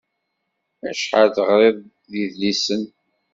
[0.89, 1.77] Acḥal teɣriḍ
[2.11, 2.83] d idlisen?